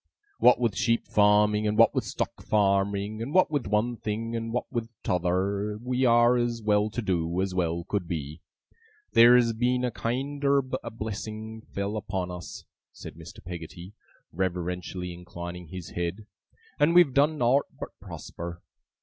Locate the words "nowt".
17.37-17.67